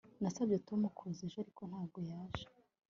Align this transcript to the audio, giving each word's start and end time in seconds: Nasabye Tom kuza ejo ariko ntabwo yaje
Nasabye 0.21 0.57
Tom 0.67 0.81
kuza 0.97 1.21
ejo 1.27 1.37
ariko 1.43 1.61
ntabwo 1.69 1.99
yaje 2.09 2.45